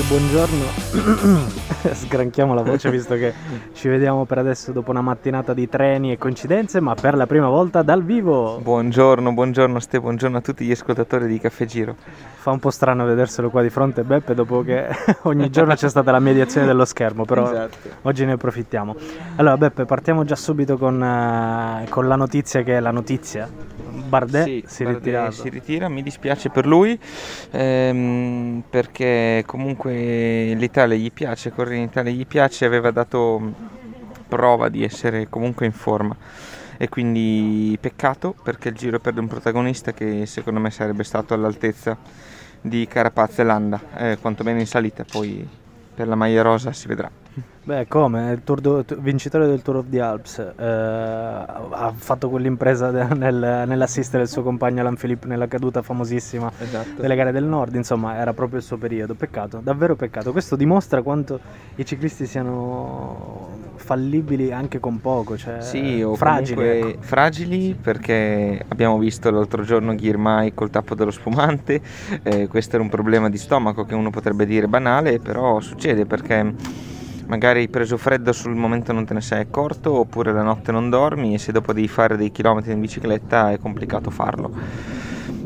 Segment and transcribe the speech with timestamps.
[0.00, 1.48] ragazzi, buongiorno.
[1.92, 3.32] Sgranchiamo la voce visto che
[3.72, 7.48] ci vediamo per adesso dopo una mattinata di treni e coincidenze, ma per la prima
[7.48, 8.58] volta dal vivo.
[8.62, 11.96] Buongiorno, buongiorno Ste, buongiorno a tutti gli ascoltatori di Caffè Giro.
[12.40, 14.86] Fa un po' strano vederselo qua di fronte Beppe dopo che
[15.22, 17.76] ogni giorno c'è stata la mediazione dello schermo, però esatto.
[18.02, 18.96] oggi ne approfittiamo.
[19.36, 23.48] Allora Beppe, partiamo già subito con, uh, con la notizia che è la notizia.
[24.10, 26.98] Bardet sì, si, Bardet si ritira, mi dispiace per lui
[27.52, 33.78] ehm, perché comunque l'Italia gli piace, correre in Italia gli piace, aveva dato
[34.28, 36.14] prova di essere comunque in forma.
[36.76, 41.96] E quindi peccato perché il giro perde un protagonista che secondo me sarebbe stato all'altezza
[42.60, 45.46] di Carapaz e Landa, eh, quantomeno in salita, poi
[45.94, 47.10] per la maglia rosa si vedrà.
[47.62, 48.32] Beh, come?
[48.32, 54.22] Il do, vincitore del Tour of the Alps eh, ha fatto quell'impresa de, nel, nell'assistere
[54.22, 57.00] il suo compagno Alan Philippe nella caduta famosissima esatto.
[57.00, 60.32] delle gare del nord, insomma era proprio il suo periodo, peccato, davvero peccato.
[60.32, 61.38] Questo dimostra quanto
[61.76, 66.62] i ciclisti siano fallibili anche con poco, cioè sì, o fragili.
[66.62, 67.00] Ecco.
[67.00, 71.80] Fragili perché abbiamo visto l'altro giorno Ghirmai col tappo dello spumante,
[72.22, 76.54] eh, questo era un problema di stomaco che uno potrebbe dire banale, però succede perché
[77.26, 80.90] magari hai preso freddo sul momento non te ne sei accorto oppure la notte non
[80.90, 84.50] dormi e se dopo devi fare dei chilometri in bicicletta è complicato farlo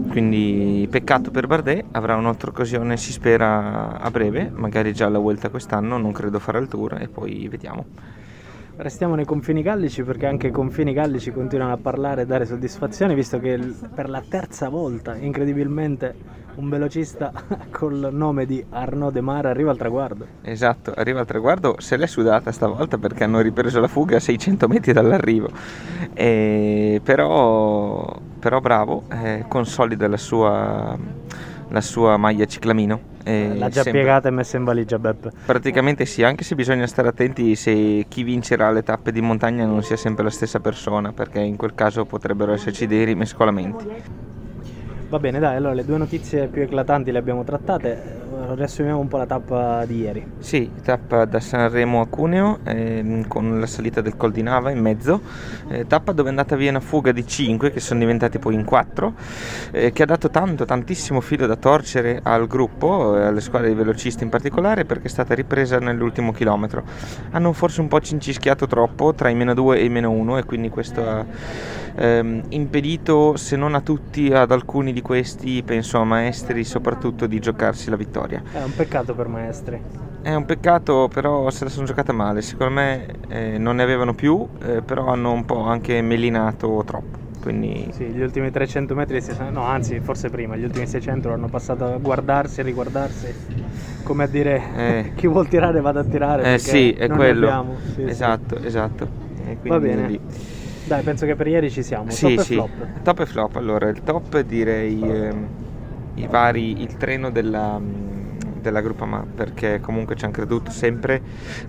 [0.09, 5.51] quindi peccato per Bardet avrà un'altra occasione si spera a breve magari già alla Vuelta
[5.51, 7.85] quest'anno non credo farà il tour e poi vediamo
[8.77, 13.15] Restiamo nei confini gallici perché anche i confini gallici continuano a parlare e dare soddisfazione
[13.15, 13.57] visto che
[13.95, 17.33] per la terza volta incredibilmente un velocista
[17.71, 20.27] col nome di Arnaud De Mar arriva al traguardo.
[20.43, 24.67] Esatto, arriva al traguardo, se l'è sudata stavolta perché hanno ripreso la fuga a 600
[24.67, 25.51] metri dall'arrivo.
[26.13, 30.99] E però, però bravo, eh, consolida la sua,
[31.69, 34.03] la sua maglia ciclamino L'ha già sempre...
[34.03, 35.31] piegata e messa in valigia Beppe.
[35.47, 39.83] Praticamente sì, anche se bisogna stare attenti se chi vincerà le tappe di montagna non
[39.83, 43.87] sia sempre la stessa persona, perché in quel caso potrebbero esserci dei rimescolamenti.
[45.15, 48.23] Va bene, dai, allora le due notizie più eclatanti le abbiamo trattate
[48.55, 50.27] riassumiamo un po' la tappa di ieri.
[50.39, 54.81] Sì, tappa da Sanremo a Cuneo ehm, con la salita del Col di Nava in
[54.81, 55.21] mezzo,
[55.69, 58.65] eh, tappa dove è andata via una fuga di 5 che sono diventati poi in
[58.65, 59.15] 4,
[59.71, 63.75] eh, che ha dato tanto, tantissimo filo da torcere al gruppo, eh, alle squadre di
[63.75, 66.83] velocisti in particolare, perché è stata ripresa nell'ultimo chilometro.
[67.31, 70.45] Hanno forse un po' cincischiato troppo tra i meno 2 e i meno 1 e
[70.45, 71.25] quindi questo ha
[71.95, 77.39] ehm, impedito, se non a tutti, ad alcuni di questi, penso a maestri soprattutto, di
[77.39, 78.43] giocarsi la vittoria.
[78.53, 79.81] È un peccato per maestri.
[80.23, 82.41] È un peccato, però se la sono giocata male.
[82.43, 87.23] Secondo me eh, non ne avevano più, eh, però hanno un po' anche melinato troppo.
[87.43, 87.89] Quindi...
[87.93, 91.99] Sì, gli ultimi 300 metri, no anzi forse prima, gli ultimi 600 hanno passato a
[91.99, 93.35] guardarsi e riguardarsi,
[94.03, 95.13] come a dire eh.
[95.15, 96.55] chi vuol tirare vada a tirare.
[96.55, 97.77] Eh sì, è quello.
[97.93, 98.67] Sì, esatto, sì.
[98.67, 99.09] esatto.
[99.65, 100.09] Va bene.
[100.09, 100.21] Lì.
[100.85, 102.11] Dai, penso che per ieri ci siamo.
[102.11, 102.53] Sì, top sì.
[102.53, 103.03] e flop.
[103.03, 103.57] Top e flop.
[103.57, 105.35] Allora, il top direi eh,
[106.15, 107.81] i vari, il treno della,
[108.65, 111.21] della Groupama perché comunque ci hanno creduto sempre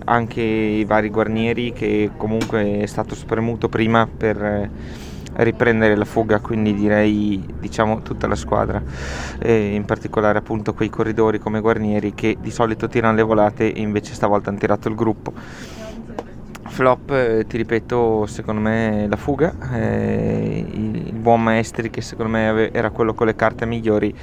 [0.04, 4.70] anche i vari guarnieri che comunque è stato spremuto prima per eh,
[5.44, 8.82] riprendere la fuga quindi direi diciamo tutta la squadra
[9.38, 13.80] e in particolare appunto quei corridori come guarnieri che di solito tirano le volate e
[13.80, 15.34] invece stavolta hanno tirato il gruppo
[16.76, 22.48] flop, eh, ti ripeto, secondo me la fuga, eh, il, buon Maestri che secondo me
[22.48, 24.14] ave, era quello con le carte migliori,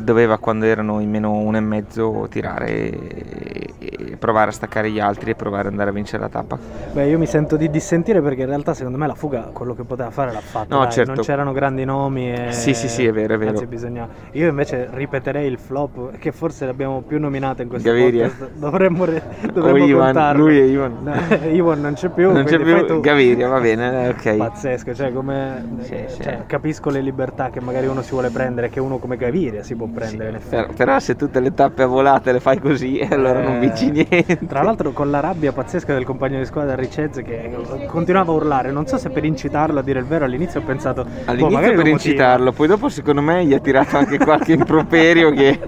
[0.00, 4.98] doveva quando erano in meno uno e mezzo tirare e, e, provare a staccare gli
[4.98, 6.58] altri e provare ad andare a vincere la tappa.
[6.92, 9.84] Beh, io mi sento di dissentire perché in realtà secondo me la fuga quello che
[9.84, 10.74] poteva fare l'ha fatto.
[10.74, 11.14] No, Dai, certo.
[11.14, 12.32] Non c'erano grandi nomi.
[12.32, 12.52] E...
[12.52, 13.60] Sì, sì, sì, è vero, è vero.
[13.66, 14.08] Bisogna...
[14.32, 18.28] Io invece ripeterei il flop che forse l'abbiamo più nominato in questo Gaviria.
[18.28, 18.50] podcast.
[18.56, 19.22] Dovremmo, re...
[19.52, 21.12] Dovremmo oh, Ivan, lui è Ivan.
[21.54, 22.32] Ivan Iwan non c'è più.
[22.32, 24.36] Non c'è più Gaviria, va bene, eh, ok.
[24.48, 28.80] Pazzesco, cioè come sì, cioè, capisco le libertà che magari uno si vuole prendere, che
[28.80, 30.40] uno come Gaviria si può prendere.
[30.40, 33.60] Sì, però, però, se tutte le tappe a volate le fai così, allora eh, non
[33.60, 34.38] vinci niente.
[34.46, 37.56] Tra l'altro con la rabbia pazzesca del compagno di squadra Ricez che
[37.86, 41.06] continuava a urlare, non so se per incitarlo a dire il vero, all'inizio ho pensato...
[41.26, 45.58] All'inizio boh, per incitarlo, poi dopo secondo me gli ha tirato anche qualche improperio che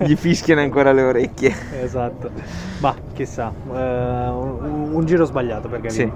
[0.00, 1.54] gli fischiano ancora le orecchie.
[1.82, 2.30] Esatto.
[2.78, 6.06] Bah, chissà, un, un, giro sbagliato per Gaviria.
[6.06, 6.12] Sì.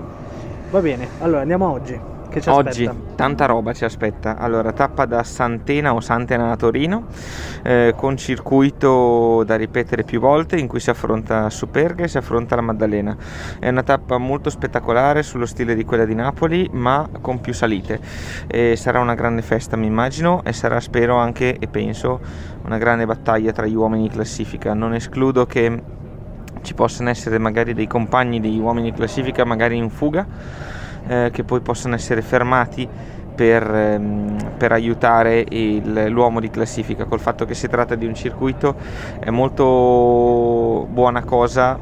[0.70, 2.10] Va bene, allora andiamo oggi.
[2.32, 3.14] Che ci Oggi aspetta?
[3.14, 4.38] tanta roba ci aspetta.
[4.38, 7.08] Allora, tappa da Santena o Santena a Torino,
[7.62, 12.56] eh, con circuito da ripetere più volte in cui si affronta Superga e si affronta
[12.56, 13.14] la Maddalena.
[13.58, 18.00] È una tappa molto spettacolare sullo stile di quella di Napoli, ma con più salite.
[18.46, 22.18] E sarà una grande festa, mi immagino, e sarà, spero, anche e penso,
[22.64, 24.72] una grande battaglia tra gli uomini in classifica.
[24.72, 26.00] Non escludo che
[26.62, 30.26] ci possano essere magari dei compagni degli uomini in classifica, magari in fuga
[31.06, 32.88] eh, che poi possano essere fermati
[33.34, 37.04] per, ehm, per aiutare il, l'uomo di classifica.
[37.04, 38.76] Col fatto che si tratta di un circuito
[39.18, 41.78] è molto buona cosa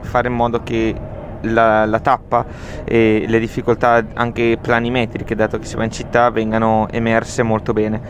[0.00, 0.94] fare in modo che
[1.42, 2.44] la, la, tappa
[2.84, 8.00] e le difficoltà anche planimetriche, dato che si va in città, vengano emerse molto bene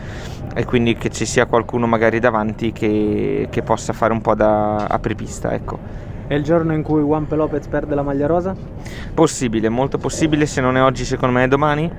[0.55, 4.85] e quindi che ci sia qualcuno magari davanti che, che possa fare un po' da
[4.85, 5.53] apripista.
[5.53, 6.04] Ecco.
[6.27, 8.55] È il giorno in cui Juanpe Lopez perde la maglia rosa?
[9.13, 11.91] Possibile, molto possibile, se non è oggi secondo me è domani,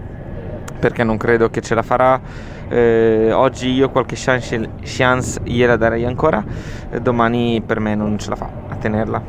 [0.81, 2.21] perché non credo che ce la farà.
[2.69, 6.45] Eh, oggi io qualche chance, chance gliela darei ancora,
[6.91, 9.23] eh, domani per me non ce la fa a tenerla.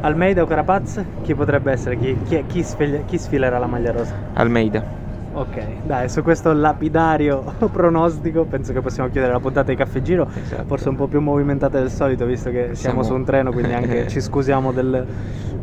[0.00, 1.04] Almeida o Carapaz?
[1.22, 1.98] Chi potrebbe essere?
[1.98, 4.14] Chi, chi, chi, sfil- chi sfilerà la maglia rosa?
[4.32, 5.05] Almeida.
[5.36, 10.26] Ok, dai, su questo lapidario pronostico penso che possiamo chiudere la puntata di Caffè Giro,
[10.42, 10.64] esatto.
[10.64, 13.02] forse un po' più movimentata del solito visto che siamo, siamo...
[13.02, 15.06] su un treno, quindi anche ci scusiamo del,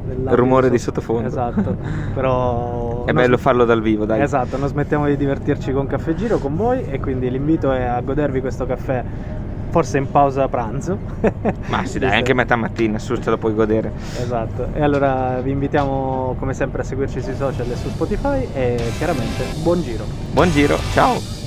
[0.05, 1.27] del rumore di sottofondo.
[1.27, 1.75] Esatto,
[2.13, 3.05] però...
[3.05, 4.21] È bello farlo dal vivo, dai.
[4.21, 7.99] Esatto, non smettiamo di divertirci con Caffè Giro con voi e quindi l'invito è a
[7.99, 9.03] godervi questo caffè
[9.73, 10.99] forse in pausa pranzo.
[11.65, 13.91] Ma sì, dai, anche metà mattina, su te lo puoi godere.
[14.21, 14.67] Esatto.
[14.71, 19.43] E allora vi invitiamo come sempre a seguirci sui social e su Spotify e chiaramente
[19.63, 20.05] buon giro.
[20.31, 21.42] Buon giro, ciao.